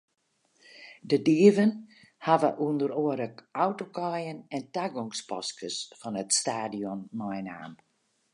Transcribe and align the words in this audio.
De 1.09 1.17
dieven 1.27 1.71
hawwe 2.25 2.49
ûnder 2.67 2.91
oare 3.03 3.27
autokaaien 3.65 4.39
en 4.55 4.63
tagongspaskes 4.75 5.77
fan 5.99 6.19
it 6.23 6.31
stadion 6.39 6.99
meinaam. 7.19 7.73